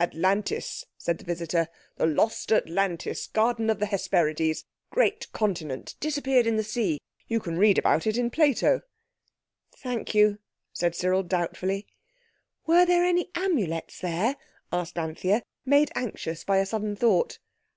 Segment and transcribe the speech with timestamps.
[0.00, 4.64] "Atlantis," said the visitor, "the lost Atlantis, garden of the Hesperides.
[4.90, 6.98] Great continent—disappeared in the sea.
[7.28, 8.80] You can read about it in Plato."
[9.76, 10.40] "Thank you,"
[10.72, 11.86] said Cyril doubtfully.
[12.66, 14.34] "Were there any Amulets there?"
[14.72, 17.38] asked Anthea, made anxious by a sudden thought.